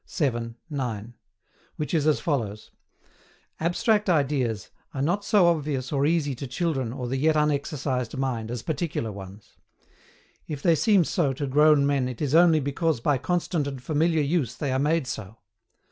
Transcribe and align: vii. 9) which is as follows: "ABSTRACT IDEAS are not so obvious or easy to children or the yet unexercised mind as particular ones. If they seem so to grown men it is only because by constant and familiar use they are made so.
vii. 0.17 0.55
9) 0.71 1.13
which 1.75 1.93
is 1.93 2.07
as 2.07 2.19
follows: 2.19 2.71
"ABSTRACT 3.59 4.09
IDEAS 4.09 4.71
are 4.95 5.01
not 5.03 5.23
so 5.23 5.45
obvious 5.45 5.91
or 5.91 6.07
easy 6.07 6.33
to 6.33 6.47
children 6.47 6.91
or 6.91 7.07
the 7.07 7.17
yet 7.17 7.35
unexercised 7.37 8.17
mind 8.17 8.49
as 8.49 8.63
particular 8.63 9.11
ones. 9.11 9.57
If 10.47 10.63
they 10.63 10.73
seem 10.73 11.03
so 11.03 11.33
to 11.33 11.45
grown 11.45 11.85
men 11.85 12.07
it 12.09 12.19
is 12.19 12.33
only 12.33 12.59
because 12.59 12.99
by 12.99 13.19
constant 13.19 13.67
and 13.67 13.79
familiar 13.79 14.23
use 14.23 14.55
they 14.55 14.71
are 14.71 14.79
made 14.79 15.05
so. 15.05 15.37